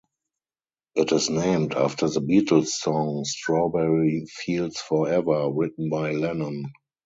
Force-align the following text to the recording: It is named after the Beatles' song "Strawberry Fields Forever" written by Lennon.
It 0.95 1.11
is 1.11 1.29
named 1.29 1.75
after 1.75 2.09
the 2.09 2.21
Beatles' 2.21 2.69
song 2.69 3.23
"Strawberry 3.23 4.25
Fields 4.33 4.81
Forever" 4.81 5.51
written 5.53 5.91
by 5.91 6.13
Lennon. 6.13 6.65